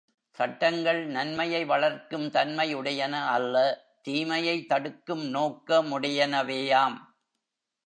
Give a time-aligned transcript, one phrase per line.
[0.37, 3.55] சட்டங்கன் நன்மையை வளர்க்கும் தன்மை உடையன அல்ல
[4.01, 6.97] தீமையை தடுக்கும் நோக்க முடையனவேயாம்.